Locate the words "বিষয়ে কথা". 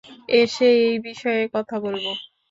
0.99-1.75